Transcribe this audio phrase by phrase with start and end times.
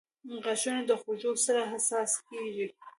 [0.43, 2.67] •غاښونه د خوږو سره حساس کیږي.